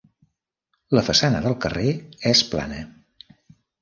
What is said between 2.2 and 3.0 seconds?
és plana.